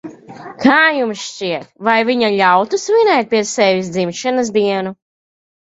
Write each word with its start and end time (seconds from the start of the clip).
Kā 0.63 0.77
jums 0.99 1.25
šķiet, 1.25 1.69
vai 1.89 1.99
viņa 2.09 2.33
ļautu 2.39 2.83
svinēt 2.87 3.33
pie 3.35 3.47
sevis 3.55 3.95
dzimšanas 3.99 4.55
dienu? 4.59 4.99